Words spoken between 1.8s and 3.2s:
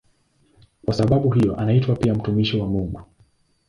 pia "mtumishi wa Mungu".